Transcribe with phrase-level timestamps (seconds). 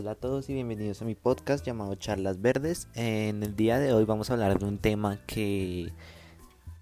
[0.00, 2.88] Hola a todos y bienvenidos a mi podcast llamado Charlas Verdes.
[2.94, 5.92] En el día de hoy vamos a hablar de un tema que,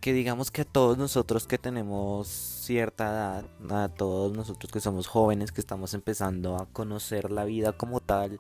[0.01, 3.45] que digamos que a todos nosotros que tenemos cierta edad,
[3.85, 8.39] a todos nosotros que somos jóvenes, que estamos empezando a conocer la vida como tal,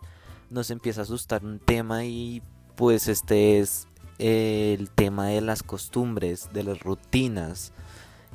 [0.48, 2.40] nos empieza a asustar un tema y
[2.76, 3.88] pues este es
[4.20, 7.72] el tema de las costumbres, de las rutinas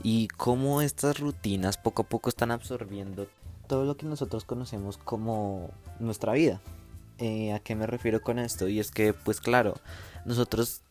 [0.03, 3.29] y cómo estas rutinas poco a poco están absorbiendo
[3.67, 6.61] todo lo que nosotros conocemos como nuestra vida.
[7.19, 8.67] Eh, ¿A qué me refiero con esto?
[8.67, 9.75] Y es que, pues claro,
[10.25, 10.81] nosotros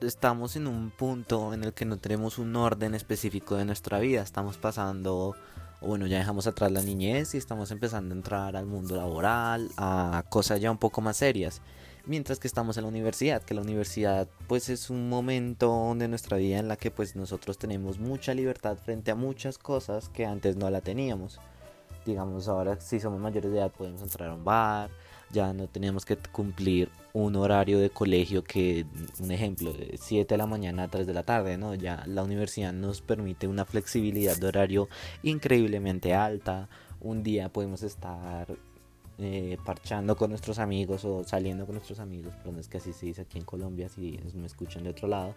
[0.00, 4.22] estamos en un punto en el que no tenemos un orden específico de nuestra vida.
[4.22, 5.34] Estamos pasando,
[5.80, 10.24] bueno, ya dejamos atrás la niñez y estamos empezando a entrar al mundo laboral, a
[10.28, 11.60] cosas ya un poco más serias.
[12.06, 16.38] Mientras que estamos en la universidad, que la universidad pues es un momento de nuestra
[16.38, 20.56] vida en la que pues nosotros tenemos mucha libertad frente a muchas cosas que antes
[20.56, 21.38] no la teníamos
[22.08, 24.90] digamos ahora si somos mayores de edad podemos entrar a un bar,
[25.30, 28.86] ya no tenemos que cumplir un horario de colegio que,
[29.20, 31.74] un ejemplo, de 7 de la mañana a 3 de la tarde, ¿no?
[31.74, 34.88] Ya la universidad nos permite una flexibilidad de horario
[35.22, 36.68] increíblemente alta.
[37.00, 38.46] Un día podemos estar
[39.18, 42.92] eh, parchando con nuestros amigos o saliendo con nuestros amigos, pero no es que así
[42.92, 45.34] se dice aquí en Colombia, si me escuchan de otro lado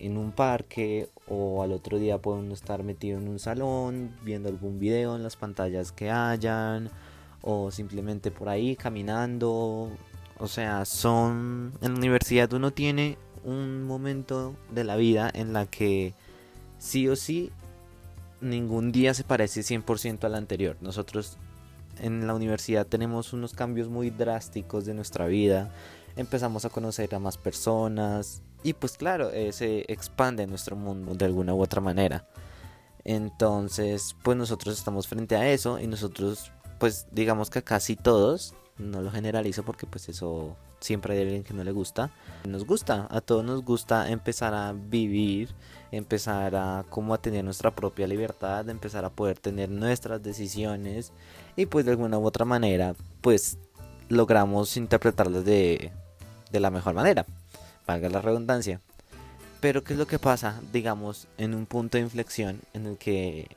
[0.00, 4.78] en un parque o al otro día pueden estar metido en un salón viendo algún
[4.78, 6.90] video en las pantallas que hayan
[7.42, 9.90] o simplemente por ahí caminando.
[10.38, 15.66] O sea, son en la universidad uno tiene un momento de la vida en la
[15.66, 16.14] que
[16.78, 17.52] sí o sí
[18.40, 20.76] ningún día se parece 100% al anterior.
[20.80, 21.38] Nosotros
[22.00, 25.72] en la universidad tenemos unos cambios muy drásticos de nuestra vida.
[26.16, 31.24] Empezamos a conocer a más personas, y pues claro, eh, se expande nuestro mundo de
[31.24, 32.26] alguna u otra manera.
[33.04, 36.50] Entonces, pues nosotros estamos frente a eso y nosotros,
[36.80, 41.54] pues digamos que casi todos, no lo generalizo porque pues eso siempre hay alguien que
[41.54, 42.10] no le gusta.
[42.44, 45.54] Nos gusta, a todos nos gusta empezar a vivir,
[45.92, 51.12] empezar a como a tener nuestra propia libertad, empezar a poder tener nuestras decisiones
[51.54, 53.58] y pues de alguna u otra manera pues
[54.08, 55.92] logramos interpretarlas de,
[56.50, 57.24] de la mejor manera
[57.86, 58.80] valga la redundancia.
[59.60, 63.48] Pero ¿qué es lo que pasa, digamos, en un punto de inflexión en el que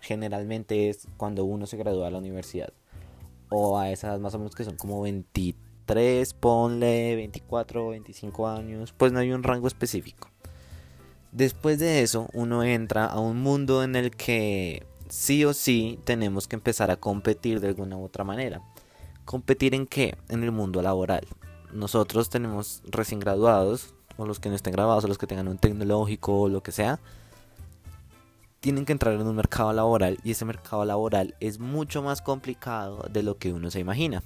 [0.00, 2.72] generalmente es cuando uno se gradúa de la universidad?
[3.48, 9.12] O a esas más o menos que son como 23, ponle 24, 25 años, pues
[9.12, 10.28] no hay un rango específico.
[11.32, 16.48] Después de eso, uno entra a un mundo en el que sí o sí tenemos
[16.48, 18.62] que empezar a competir de alguna u otra manera.
[19.24, 20.16] ¿Competir en qué?
[20.28, 21.26] En el mundo laboral
[21.72, 25.58] nosotros tenemos recién graduados, o los que no estén graduados, o los que tengan un
[25.58, 27.00] tecnológico o lo que sea,
[28.60, 33.06] tienen que entrar en un mercado laboral y ese mercado laboral es mucho más complicado
[33.10, 34.22] de lo que uno se imagina.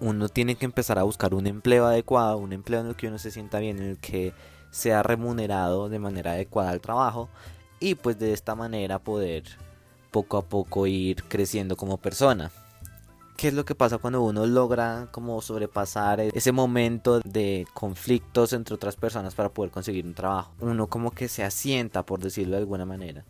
[0.00, 3.18] Uno tiene que empezar a buscar un empleo adecuado, un empleo en el que uno
[3.18, 4.32] se sienta bien, en el que
[4.70, 7.28] sea remunerado de manera adecuada al trabajo
[7.80, 9.44] y pues de esta manera poder
[10.10, 12.50] poco a poco ir creciendo como persona.
[13.40, 18.74] ¿Qué es lo que pasa cuando uno logra como sobrepasar ese momento de conflictos entre
[18.74, 20.52] otras personas para poder conseguir un trabajo?
[20.60, 23.24] Uno como que se asienta, por decirlo de alguna manera.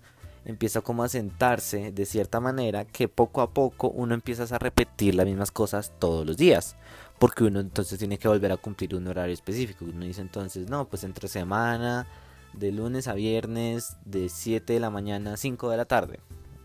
[0.44, 5.14] Empieza como a sentarse de cierta manera que poco a poco uno empieza a repetir
[5.14, 6.74] las mismas cosas todos los días.
[7.20, 9.84] Porque uno entonces tiene que volver a cumplir un horario específico.
[9.84, 12.08] Uno dice entonces, no, pues entre semana,
[12.52, 16.18] de lunes a viernes, de 7 de la mañana a 5 de la tarde.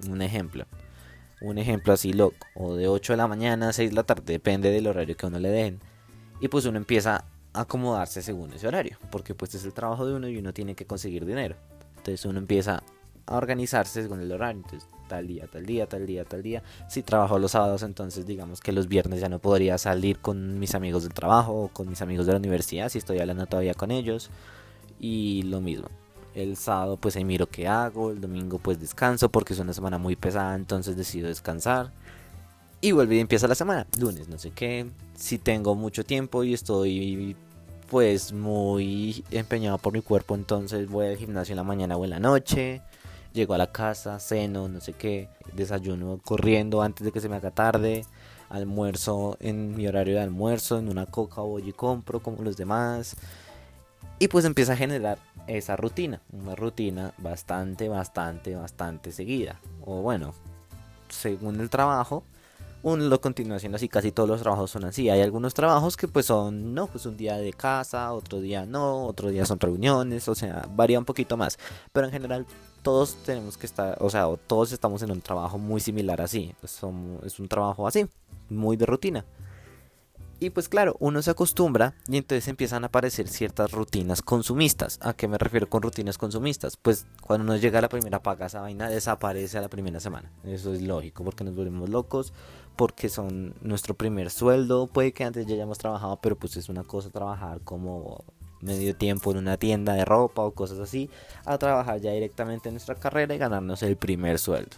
[0.10, 0.66] Un ejemplo
[1.46, 4.24] un ejemplo así loco, o de 8 de la mañana a 6 de la tarde,
[4.26, 5.80] depende del horario que uno le den.
[6.40, 10.14] Y pues uno empieza a acomodarse según ese horario, porque pues es el trabajo de
[10.14, 11.56] uno y uno tiene que conseguir dinero.
[11.98, 12.84] Entonces uno empieza
[13.28, 16.64] a organizarse según el horario, entonces tal día, tal día, tal día, tal día.
[16.90, 20.76] Si trabajo los sábados, entonces digamos que los viernes ya no podría salir con mis
[20.76, 23.92] amigos del trabajo o con mis amigos de la universidad, si estoy hablando todavía con
[23.92, 24.30] ellos.
[25.00, 25.90] Y lo mismo,
[26.36, 29.98] el sábado pues ahí miro qué hago, el domingo pues descanso porque es una semana
[29.98, 31.92] muy pesada, entonces decido descansar.
[32.82, 34.86] Y vuelve y empieza la semana, lunes, no sé qué.
[35.16, 37.36] Si tengo mucho tiempo y estoy
[37.90, 42.12] pues muy empeñado por mi cuerpo, entonces voy al gimnasio en la mañana o en
[42.12, 42.82] la noche.
[43.34, 47.36] Llego a la casa, ceno, no sé qué, desayuno corriendo antes de que se me
[47.36, 48.06] haga tarde,
[48.50, 53.16] almuerzo en mi horario de almuerzo, en una coca voy y compro como los demás.
[54.20, 59.60] Y pues empieza a generar esa rutina, una rutina bastante, bastante, bastante seguida.
[59.84, 60.34] O bueno,
[61.10, 62.24] según el trabajo,
[62.84, 65.10] uno lo continúa haciendo así, casi todos los trabajos son así.
[65.10, 69.06] Hay algunos trabajos que pues son, no, pues un día de casa, otro día no,
[69.06, 71.58] otro día son reuniones, o sea, varía un poquito más.
[71.92, 72.46] Pero en general
[72.84, 76.54] todos tenemos que estar, o sea, todos estamos en un trabajo muy similar así.
[76.64, 78.06] es un trabajo así,
[78.50, 79.26] muy de rutina.
[80.40, 85.00] Y pues claro, uno se acostumbra y entonces empiezan a aparecer ciertas rutinas consumistas.
[85.02, 86.76] ¿A qué me refiero con rutinas consumistas?
[86.76, 90.30] Pues cuando uno llega la primera paga, esa vaina desaparece a la primera semana.
[90.44, 92.34] Eso es lógico porque nos volvemos locos,
[92.76, 94.88] porque son nuestro primer sueldo.
[94.88, 98.26] Puede que antes ya hayamos trabajado, pero pues es una cosa trabajar como
[98.60, 101.10] medio tiempo en una tienda de ropa o cosas así,
[101.46, 104.78] a trabajar ya directamente en nuestra carrera y ganarnos el primer sueldo.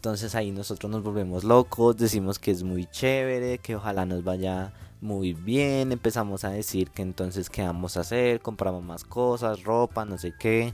[0.00, 4.72] Entonces ahí nosotros nos volvemos locos, decimos que es muy chévere, que ojalá nos vaya
[5.02, 10.06] muy bien, empezamos a decir que entonces qué vamos a hacer, compramos más cosas, ropa,
[10.06, 10.72] no sé qué.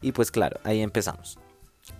[0.00, 1.40] Y pues claro, ahí empezamos.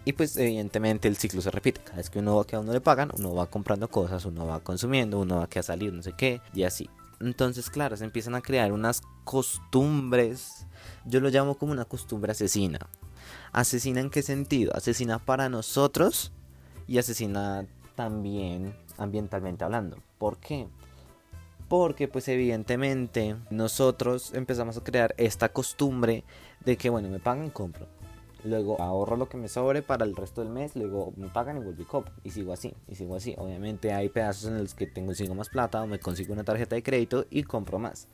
[0.04, 1.80] Y pues evidentemente el ciclo se repite.
[1.80, 4.46] Cada vez que uno va que a uno le pagan, uno va comprando cosas, uno
[4.46, 6.88] va consumiendo, uno va que a salir, no sé qué, y así.
[7.18, 10.68] Entonces, claro, se empiezan a crear unas costumbres.
[11.06, 12.78] Yo lo llamo como una costumbre asesina.
[13.50, 14.76] ¿Asesina en qué sentido?
[14.76, 16.30] Asesina para nosotros
[16.88, 19.98] y asesina también ambientalmente hablando.
[20.18, 20.66] ¿Por qué?
[21.68, 26.24] Porque pues evidentemente nosotros empezamos a crear esta costumbre
[26.64, 27.86] de que bueno, me pagan, compro.
[28.44, 31.60] Luego ahorro lo que me sobre para el resto del mes, luego me pagan y
[31.60, 32.14] vuelvo y compro.
[32.24, 33.34] Y sigo así, y sigo así.
[33.36, 36.76] Obviamente hay pedazos en los que tengo consigo más plata o me consigo una tarjeta
[36.76, 38.08] de crédito y compro más.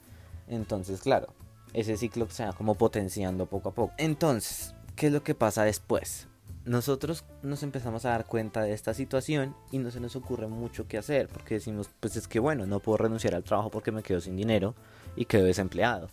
[0.48, 1.28] Entonces, claro,
[1.74, 3.92] ese ciclo se va como potenciando poco a poco.
[3.98, 6.26] Entonces, ¿qué es lo que pasa después?
[6.64, 10.88] Nosotros nos empezamos a dar cuenta de esta situación y no se nos ocurre mucho
[10.88, 14.02] qué hacer, porque decimos, pues es que bueno, no puedo renunciar al trabajo porque me
[14.02, 14.74] quedo sin dinero
[15.14, 16.08] y quedo desempleado.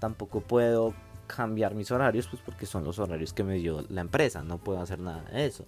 [0.00, 0.94] Tampoco puedo
[1.26, 4.80] cambiar mis horarios, pues porque son los horarios que me dio la empresa, no puedo
[4.80, 5.64] hacer nada de eso.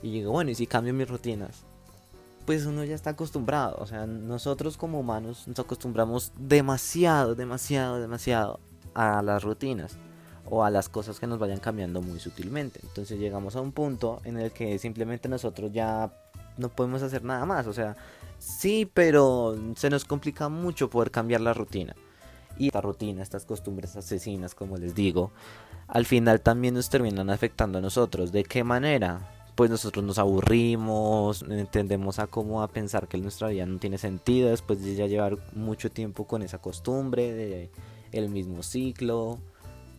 [0.00, 1.64] Y digo, bueno, y si cambio mis rutinas,
[2.46, 8.60] pues uno ya está acostumbrado, o sea, nosotros como humanos nos acostumbramos demasiado, demasiado, demasiado
[8.94, 9.96] a las rutinas
[10.46, 12.80] o a las cosas que nos vayan cambiando muy sutilmente.
[12.82, 16.12] Entonces llegamos a un punto en el que simplemente nosotros ya
[16.56, 17.66] no podemos hacer nada más.
[17.66, 17.96] O sea,
[18.38, 21.94] sí, pero se nos complica mucho poder cambiar la rutina.
[22.58, 25.32] Y esta rutina, estas costumbres asesinas, como les digo,
[25.88, 28.30] al final también nos terminan afectando a nosotros.
[28.30, 29.28] ¿De qué manera?
[29.54, 34.50] Pues nosotros nos aburrimos, entendemos a cómo a pensar que nuestra vida no tiene sentido
[34.50, 37.70] después de ya llevar mucho tiempo con esa costumbre de
[38.12, 39.38] el mismo ciclo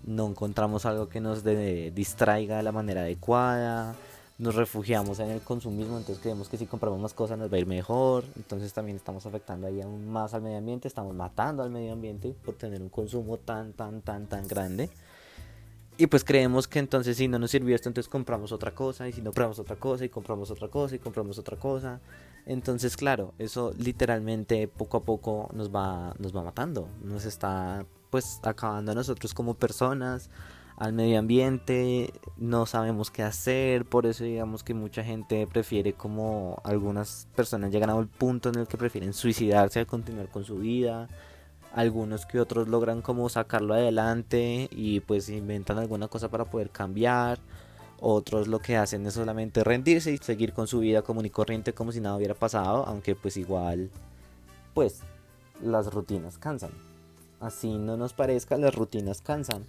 [0.06, 3.96] no encontramos algo que nos distraiga de la manera adecuada,
[4.38, 7.60] nos refugiamos en el consumismo, entonces creemos que si compramos más cosas nos va a
[7.60, 11.70] ir mejor, entonces también estamos afectando ahí aún más al medio ambiente, estamos matando al
[11.70, 14.90] medio ambiente por tener un consumo tan, tan, tan, tan grande.
[15.96, 19.14] Y pues creemos que entonces si no nos sirvió esto, entonces compramos otra cosa, y
[19.14, 22.02] si no compramos otra cosa, y compramos otra cosa, y compramos otra cosa.
[22.48, 28.40] Entonces, claro, eso literalmente poco a poco nos va, nos va matando, nos está pues
[28.44, 30.30] acabando a nosotros como personas,
[30.78, 36.62] al medio ambiente, no sabemos qué hacer, por eso digamos que mucha gente prefiere como
[36.64, 40.58] algunas personas llegan a un punto en el que prefieren suicidarse a continuar con su
[40.58, 41.10] vida,
[41.74, 47.40] algunos que otros logran como sacarlo adelante y pues inventan alguna cosa para poder cambiar,
[48.00, 51.74] otros lo que hacen es solamente rendirse y seguir con su vida común y corriente
[51.74, 53.90] como si nada hubiera pasado, aunque pues igual
[54.76, 55.02] pues
[55.64, 56.93] las rutinas cansan
[57.46, 59.66] así no nos parezca, las rutinas cansan.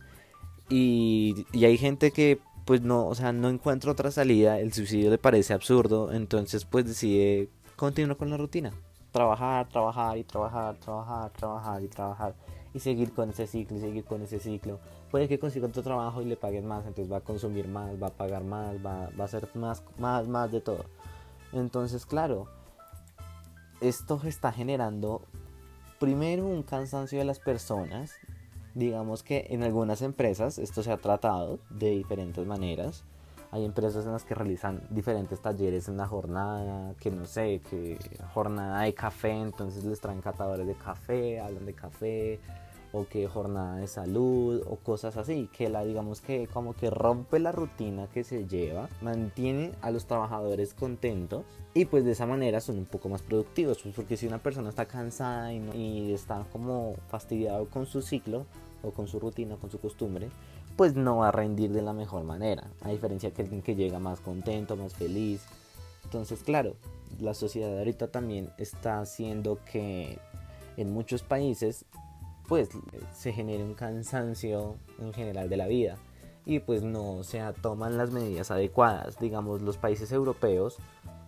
[0.69, 5.19] Y, hay gente que pues no, o sea, no encuentra otra salida, el suicidio le
[5.19, 8.73] parece absurdo, entonces pues decide continuar con la rutina.
[9.13, 12.35] Trabajar, trabajar y trabajar, trabajar, trabajar y trabajar.
[12.73, 14.81] Y seguir con ese ciclo y seguir con ese ciclo.
[15.11, 18.09] Puede que consiga otro trabajo y le paguen más, entonces va a consumir más, va
[18.09, 20.85] a pagar más, va, va a hacer más, más, más de todo.
[21.53, 22.49] Entonces, claro,
[23.81, 25.23] esto está generando
[26.05, 28.13] primero un cansancio de las personas.
[28.75, 33.05] Digamos que en algunas empresas esto se ha tratado de diferentes maneras.
[33.53, 37.99] Hay empresas en las que realizan diferentes talleres en la jornada, que no sé, que
[38.35, 42.39] jornada de café, entonces les traen catadores de café, hablan de café,
[42.95, 47.41] o que jornada de salud o cosas así, que la digamos que como que rompe
[47.41, 52.61] la rutina que se lleva, mantiene a los trabajadores contentos y pues de esa manera
[52.61, 56.47] son un poco más productivos, pues porque si una persona está cansada y, y está
[56.53, 58.47] como fastidiado con su ciclo
[58.85, 60.29] o con su rutina, con su costumbre,
[60.77, 63.99] pues no va a rendir de la mejor manera, a diferencia que alguien que llega
[63.99, 65.43] más contento, más feliz.
[66.05, 66.77] Entonces, claro,
[67.21, 70.19] la sociedad ahorita también está haciendo que
[70.77, 71.85] en muchos países
[72.49, 72.69] pues
[73.13, 75.97] se genere un cansancio en general de la vida
[76.47, 79.19] y pues no se toman las medidas adecuadas.
[79.19, 80.77] Digamos, los países europeos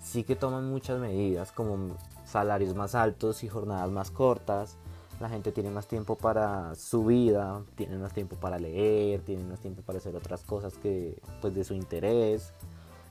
[0.02, 4.76] sí que toman muchas medidas como salarios más altos y jornadas más cortas,
[5.20, 9.60] la gente tiene más tiempo para su vida, tiene más tiempo para leer, tiene más
[9.60, 12.52] tiempo para hacer otras cosas que pues de su interés.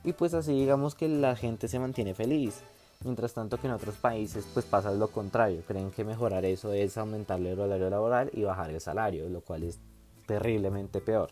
[0.04, 2.62] Y pues así digamos que la gente se mantiene feliz.
[3.04, 6.96] Mientras tanto que en otros países pues pasa lo contrario, creen que mejorar eso es
[6.96, 9.78] aumentar el horario laboral y bajar el salario, lo cual es
[10.26, 11.30] terriblemente peor.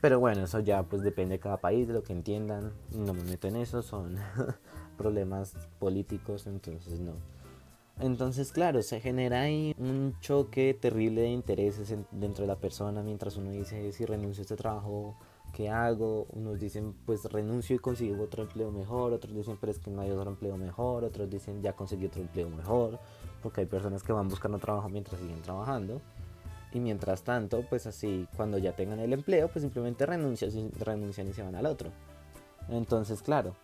[0.00, 3.24] Pero bueno, eso ya pues depende de cada país, de lo que entiendan, no me
[3.24, 4.16] meto en eso, son
[4.96, 7.14] problemas políticos, entonces no.
[7.98, 13.36] Entonces, claro, se genera ahí un choque terrible de intereses dentro de la persona mientras
[13.36, 15.16] uno dice si renuncio a este trabajo
[15.56, 16.26] ¿qué hago?
[16.32, 20.02] Unos dicen, pues renuncio y consigo otro empleo mejor, otros dicen, pero es que no
[20.02, 22.98] hay otro empleo mejor, otros dicen, ya conseguí otro empleo mejor,
[23.42, 26.02] porque hay personas que van buscando trabajo mientras siguen trabajando.
[26.74, 31.32] Y mientras tanto, pues así, cuando ya tengan el empleo, pues simplemente renuncian, renuncian y
[31.32, 31.88] se van al otro.
[32.68, 33.54] Entonces, claro,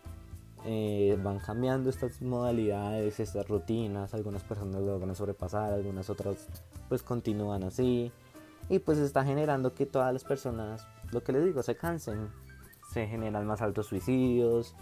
[0.65, 6.47] eh, van cambiando estas modalidades, estas rutinas, algunas personas lo logran sobrepasar, algunas otras
[6.89, 8.11] pues continúan así.
[8.67, 12.29] Y pues está generando que todas las personas lo que les digo, se cansen,
[12.91, 14.75] se generan más altos suicidios,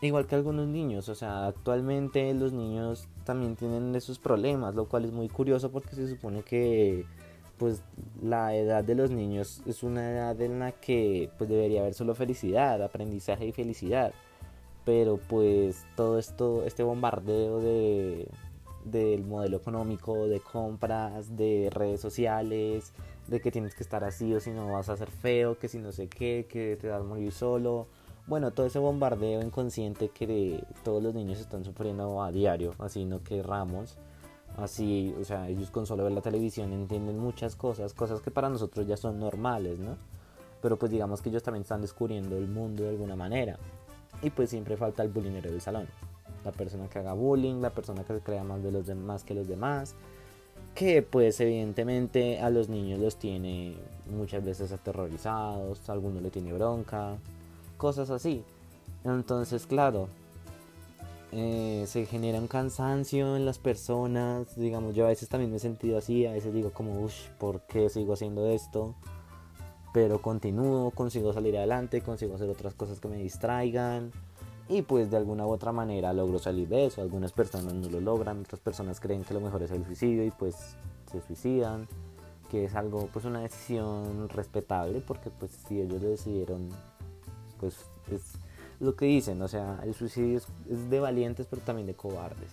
[0.00, 5.04] igual que algunos niños, o sea, actualmente los niños también tienen esos problemas, lo cual
[5.04, 7.06] es muy curioso porque se supone que
[7.58, 7.82] pues
[8.20, 12.14] la edad de los niños es una edad en la que pues debería haber solo
[12.14, 14.12] felicidad, aprendizaje y felicidad.
[14.84, 18.28] Pero pues todo esto, este bombardeo de
[18.84, 22.92] del modelo económico, de compras, de redes sociales,
[23.28, 25.78] de que tienes que estar así o si no vas a ser feo, que si
[25.78, 27.86] no sé qué, que te vas a morir solo.
[28.26, 33.22] Bueno, todo ese bombardeo inconsciente que todos los niños están sufriendo a diario, así no
[33.22, 33.98] querramos.
[34.56, 38.50] Así, o sea, ellos con solo ver la televisión entienden muchas cosas, cosas que para
[38.50, 39.96] nosotros ya son normales, ¿no?
[40.60, 43.58] Pero pues digamos que ellos también están descubriendo el mundo de alguna manera.
[44.22, 45.88] Y pues siempre falta el bullyingero del salón.
[46.44, 49.34] La persona que haga bullying, la persona que se crea más de los demás que
[49.34, 49.96] los demás,
[50.74, 53.76] que pues evidentemente a los niños los tiene
[54.10, 57.16] muchas veces aterrorizados, a algunos le tiene bronca,
[57.76, 58.42] cosas así.
[59.04, 60.08] Entonces, claro,
[61.32, 65.60] eh, se genera un cansancio en las personas, digamos, yo a veces también me he
[65.60, 68.94] sentido así, a veces digo como, uff, ¿por qué sigo haciendo esto?
[69.92, 74.12] Pero continúo, consigo salir adelante, consigo hacer otras cosas que me distraigan
[74.72, 77.02] y pues de alguna u otra manera logro salir de eso.
[77.02, 80.30] Algunas personas no lo logran, otras personas creen que lo mejor es el suicidio y
[80.30, 80.76] pues
[81.10, 81.86] se suicidan,
[82.50, 86.70] que es algo pues una decisión respetable porque pues si ellos lo decidieron
[87.60, 87.76] pues
[88.10, 88.32] es
[88.80, 92.50] lo que dicen, o sea, el suicidio es, de valientes pero también de cobardes.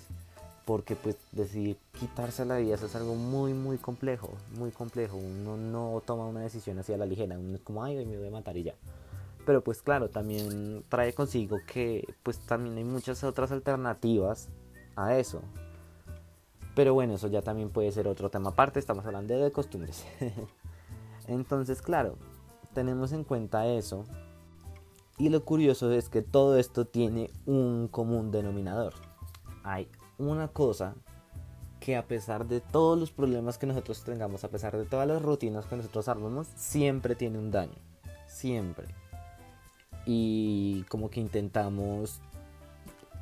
[0.66, 5.18] Porque pues decidir quitarse la vida es algo muy muy complejo, muy complejo.
[5.18, 8.28] Uno no toma una decisión así a la ligera, uno es como, ay, me voy
[8.28, 8.76] a matar y ya
[9.50, 14.48] pero pues claro, también trae consigo que pues también hay muchas otras alternativas
[14.96, 15.41] a eso.
[16.75, 20.06] Pero bueno, eso ya también puede ser otro tema aparte, estamos hablando de costumbres.
[21.27, 22.15] Entonces, claro,
[22.75, 24.06] tenemos en cuenta eso.
[25.18, 28.94] Y lo curioso es que todo esto tiene un común denominador.
[29.63, 29.89] Hay
[30.20, 30.94] una cosa
[31.79, 35.24] que a pesar de todos los problemas que nosotros tengamos, a pesar de todas las
[35.24, 37.79] rutinas que nosotros armamos, siempre tiene un daño.
[38.27, 38.99] Siempre
[40.06, 42.22] y como que intentamos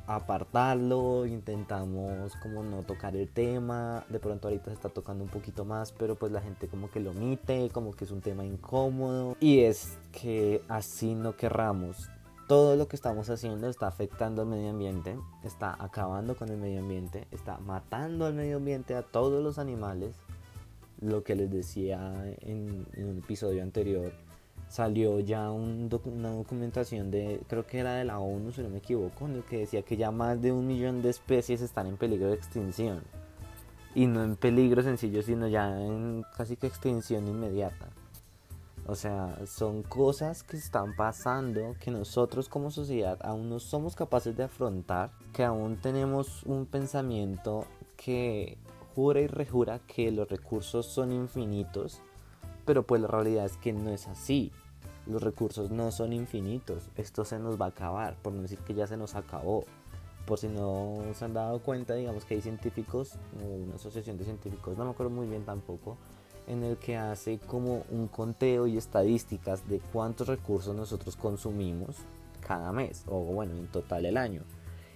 [0.08, 5.66] apartarlo, intentamos como no tocar el tema, de pronto ahorita se está tocando un poquito
[5.66, 9.36] más, pero pues la gente como que lo omite, como que es un tema incómodo.
[9.38, 12.08] Y es que así no querramos.
[12.48, 16.80] Todo lo que estamos haciendo está afectando al medio ambiente, está acabando con el medio
[16.80, 20.16] ambiente, está matando al medio ambiente a todos los animales,
[21.02, 24.10] lo que les decía en, en un episodio anterior
[24.68, 29.26] salió ya una documentación de, creo que era de la ONU, si no me equivoco,
[29.26, 32.28] en el que decía que ya más de un millón de especies están en peligro
[32.28, 33.02] de extinción.
[33.94, 37.88] Y no en peligro sencillo, sino ya en casi que extinción inmediata.
[38.86, 44.36] O sea, son cosas que están pasando que nosotros como sociedad aún no somos capaces
[44.36, 48.56] de afrontar, que aún tenemos un pensamiento que
[48.94, 52.00] jura y rejura que los recursos son infinitos
[52.68, 54.52] pero pues la realidad es que no es así.
[55.06, 56.90] Los recursos no son infinitos.
[56.96, 59.64] Esto se nos va a acabar, por no decir que ya se nos acabó.
[60.26, 64.76] Por si no se han dado cuenta, digamos que hay científicos, una asociación de científicos,
[64.76, 65.96] no me acuerdo muy bien tampoco,
[66.46, 71.96] en el que hace como un conteo y estadísticas de cuántos recursos nosotros consumimos
[72.46, 74.42] cada mes, o bueno, en total el año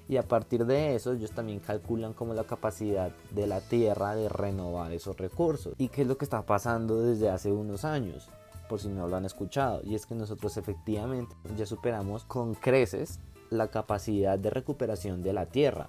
[0.09, 4.29] y a partir de eso ellos también calculan como la capacidad de la Tierra de
[4.29, 5.75] renovar esos recursos.
[5.79, 8.29] ¿Y qué es lo que está pasando desde hace unos años?
[8.69, 9.81] Por si no lo han escuchado.
[9.85, 15.47] Y es que nosotros efectivamente ya superamos con creces la capacidad de recuperación de la
[15.47, 15.89] Tierra.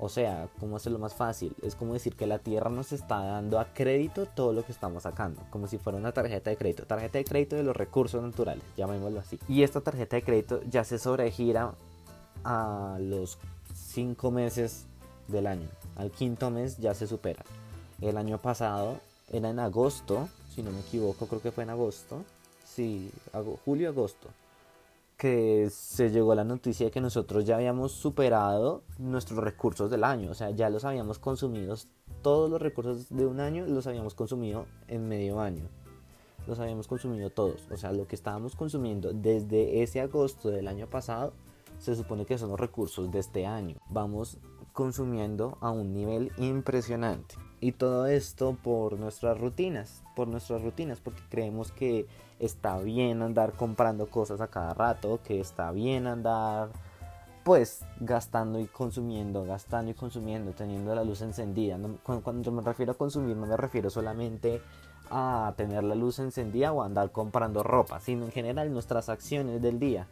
[0.00, 1.56] O sea, ¿cómo hacerlo más fácil?
[1.60, 5.02] Es como decir que la Tierra nos está dando a crédito todo lo que estamos
[5.02, 6.86] sacando, como si fuera una tarjeta de crédito.
[6.86, 9.40] Tarjeta de crédito de los recursos naturales, llamémoslo así.
[9.48, 11.74] Y esta tarjeta de crédito ya se sobregira
[12.44, 13.38] a los
[13.74, 14.86] 5 meses
[15.28, 15.68] del año.
[15.96, 17.44] Al quinto mes ya se supera.
[18.00, 22.24] El año pasado era en agosto, si no me equivoco, creo que fue en agosto.
[22.64, 23.10] Sí,
[23.64, 24.28] julio, agosto
[25.18, 30.30] que se llegó la noticia de que nosotros ya habíamos superado nuestros recursos del año,
[30.30, 31.74] o sea, ya los habíamos consumido,
[32.22, 35.64] todos los recursos de un año los habíamos consumido en medio año,
[36.46, 40.86] los habíamos consumido todos, o sea, lo que estábamos consumiendo desde ese agosto del año
[40.86, 41.32] pasado,
[41.78, 44.38] se supone que son los recursos de este año, vamos
[44.72, 47.34] consumiendo a un nivel impresionante.
[47.60, 52.06] Y todo esto por nuestras rutinas, por nuestras rutinas, porque creemos que
[52.38, 56.70] está bien andar comprando cosas a cada rato, que está bien andar
[57.48, 61.78] pues gastando y consumiendo, gastando y consumiendo, teniendo la luz encendida.
[62.04, 64.60] cuando, me refiero a consumir no me refiero solamente
[65.10, 69.78] a tener la luz encendida o andar comprando ropa, sino en general nuestras acciones del
[69.78, 70.06] día.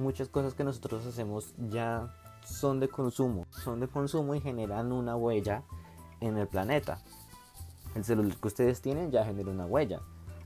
[0.00, 5.14] Muchas cosas que nosotros hacemos ya son de consumo, son de consumo y generan una
[5.14, 5.62] huella
[6.20, 7.02] en el planeta.
[7.94, 10.00] El celular que ustedes tienen ya genera una huella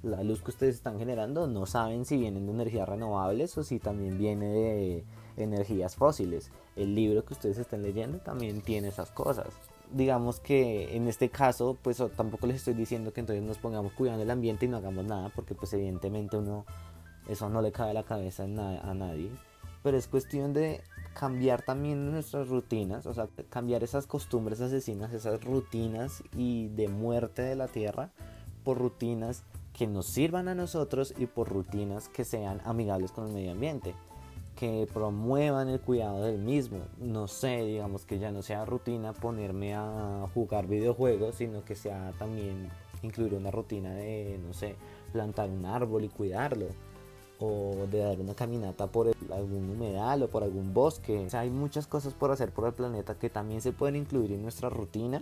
[0.05, 3.79] la luz que ustedes están generando no saben si vienen de energías renovables o si
[3.79, 5.05] también viene de
[5.37, 6.51] energías fósiles.
[6.77, 9.49] El libro que ustedes están leyendo también tiene esas cosas.
[9.91, 14.23] Digamos que en este caso, pues tampoco les estoy diciendo que entonces nos pongamos cuidando
[14.23, 16.67] el ambiente y no hagamos nada, porque pues evidentemente uno,
[17.29, 19.31] eso no le cabe la cabeza a nadie.
[19.83, 20.83] Pero es cuestión de
[21.15, 27.43] cambiar también nuestras rutinas, o sea, cambiar esas costumbres asesinas, esas rutinas y de muerte
[27.43, 28.11] de la tierra
[28.65, 33.35] por rutinas que nos sirvan a nosotros y por rutinas que sean amigables con el
[33.35, 33.95] medio ambiente,
[34.57, 36.79] que promuevan el cuidado del mismo.
[36.99, 42.13] No sé, digamos que ya no sea rutina ponerme a jugar videojuegos, sino que sea
[42.19, 42.69] también
[43.03, 44.77] incluir una rutina de, no sé,
[45.13, 46.67] plantar un árbol y cuidarlo.
[47.41, 51.27] O de dar una caminata por algún humedal o por algún bosque.
[51.27, 54.33] O sea, hay muchas cosas por hacer por el planeta que también se pueden incluir
[54.33, 55.21] en nuestra rutina,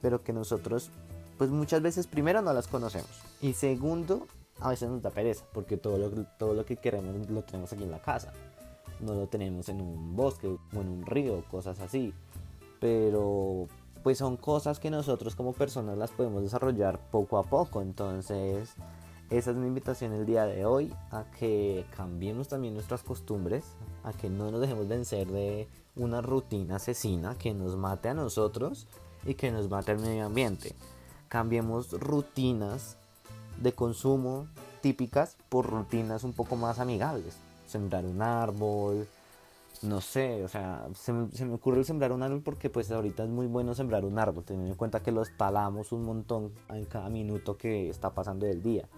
[0.00, 0.90] pero que nosotros
[1.38, 3.10] pues muchas veces primero no las conocemos.
[3.40, 4.26] Y segundo
[4.60, 7.84] a veces nos da pereza porque todo lo, todo lo que queremos lo tenemos aquí
[7.84, 8.32] en la casa.
[9.00, 12.12] No lo tenemos en un bosque o en un río cosas así.
[12.80, 13.68] Pero
[14.02, 17.80] pues son cosas que nosotros como personas las podemos desarrollar poco a poco.
[17.80, 18.74] Entonces
[19.30, 23.64] esa es mi invitación el día de hoy a que cambiemos también nuestras costumbres
[24.04, 28.86] a que no nos dejemos vencer de una rutina asesina que nos mate a nosotros
[29.26, 30.74] y que nos mate al medio ambiente
[31.28, 32.96] cambiemos rutinas
[33.60, 34.46] de consumo
[34.80, 37.36] típicas por rutinas un poco más amigables.
[37.66, 39.06] Sembrar un árbol,
[39.82, 43.46] no sé, o sea, se, me ocurre sembrar un árbol porque pues ahorita es muy
[43.46, 47.56] bueno sembrar un árbol, teniendo en cuenta que los talamos un montón en cada minuto
[47.56, 48.88] que está pasando del día.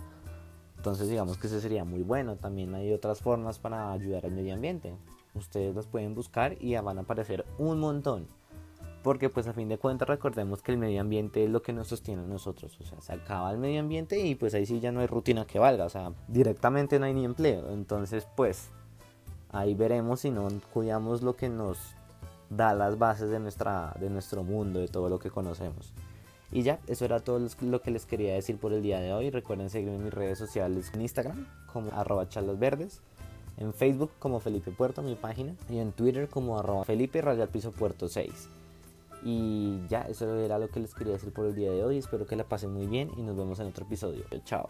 [0.80, 2.36] Entonces digamos que ese sería muy bueno.
[2.36, 4.94] También hay otras formas para ayudar al medio ambiente.
[5.34, 8.26] Ustedes las pueden buscar y van a aparecer un montón
[9.02, 11.88] porque pues a fin de cuentas recordemos que el medio ambiente es lo que nos
[11.88, 14.92] sostiene a nosotros, o sea, se acaba el medio ambiente y pues ahí sí ya
[14.92, 18.68] no hay rutina que valga, o sea, directamente no hay ni empleo, entonces pues
[19.52, 21.78] ahí veremos si no cuidamos lo que nos
[22.50, 25.94] da las bases de, nuestra, de nuestro mundo, de todo lo que conocemos.
[26.52, 29.30] Y ya, eso era todo lo que les quería decir por el día de hoy.
[29.30, 32.26] Recuerden seguirme en mis redes sociales en Instagram como arroba
[33.60, 38.08] en Facebook como Felipe Puerto, mi página, y en Twitter como arroba Felipe Piso Puerto
[38.08, 38.48] 6.
[39.22, 41.98] Y ya, eso era lo que les quería decir por el día de hoy.
[41.98, 44.24] Espero que la pasen muy bien y nos vemos en otro episodio.
[44.44, 44.68] Chao.